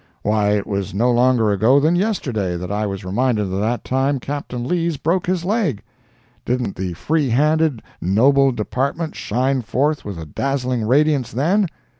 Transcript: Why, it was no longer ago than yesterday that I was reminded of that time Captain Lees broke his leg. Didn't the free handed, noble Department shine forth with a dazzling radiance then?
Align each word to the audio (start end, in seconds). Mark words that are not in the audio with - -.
Why, 0.23 0.53
it 0.53 0.65
was 0.65 0.95
no 0.95 1.11
longer 1.11 1.51
ago 1.51 1.79
than 1.79 1.95
yesterday 1.95 2.57
that 2.57 2.71
I 2.71 2.87
was 2.87 3.05
reminded 3.05 3.53
of 3.53 3.59
that 3.59 3.83
time 3.83 4.19
Captain 4.19 4.67
Lees 4.67 4.97
broke 4.97 5.27
his 5.27 5.45
leg. 5.45 5.83
Didn't 6.43 6.75
the 6.75 6.93
free 6.93 7.29
handed, 7.29 7.83
noble 8.01 8.51
Department 8.51 9.15
shine 9.15 9.61
forth 9.61 10.03
with 10.03 10.17
a 10.17 10.25
dazzling 10.25 10.87
radiance 10.87 11.31
then? 11.31 11.67